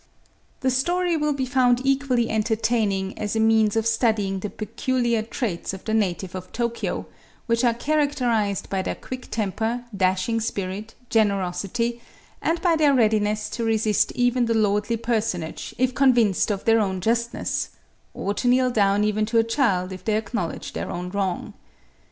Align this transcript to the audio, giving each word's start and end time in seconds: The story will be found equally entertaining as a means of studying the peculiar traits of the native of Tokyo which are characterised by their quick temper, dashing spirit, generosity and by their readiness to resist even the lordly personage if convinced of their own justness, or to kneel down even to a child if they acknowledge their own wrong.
The 0.61 0.71
story 0.71 1.15
will 1.15 1.33
be 1.33 1.45
found 1.45 1.81
equally 1.85 2.27
entertaining 2.27 3.15
as 3.19 3.35
a 3.35 3.39
means 3.39 3.75
of 3.75 3.85
studying 3.85 4.39
the 4.39 4.49
peculiar 4.49 5.21
traits 5.21 5.75
of 5.75 5.85
the 5.85 5.93
native 5.93 6.33
of 6.33 6.51
Tokyo 6.51 7.05
which 7.45 7.63
are 7.63 7.75
characterised 7.75 8.67
by 8.67 8.81
their 8.81 8.95
quick 8.95 9.27
temper, 9.29 9.85
dashing 9.95 10.39
spirit, 10.41 10.95
generosity 11.11 12.01
and 12.41 12.59
by 12.63 12.75
their 12.75 12.95
readiness 12.95 13.47
to 13.51 13.63
resist 13.63 14.11
even 14.13 14.47
the 14.47 14.55
lordly 14.55 14.97
personage 14.97 15.75
if 15.77 15.93
convinced 15.93 16.49
of 16.49 16.65
their 16.65 16.79
own 16.79 16.99
justness, 16.99 17.69
or 18.15 18.33
to 18.33 18.47
kneel 18.47 18.71
down 18.71 19.03
even 19.03 19.27
to 19.27 19.37
a 19.37 19.43
child 19.43 19.91
if 19.91 20.03
they 20.03 20.17
acknowledge 20.17 20.73
their 20.73 20.89
own 20.89 21.11
wrong. 21.11 21.53